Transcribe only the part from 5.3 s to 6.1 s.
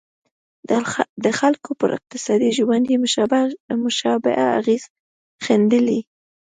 ښندلې.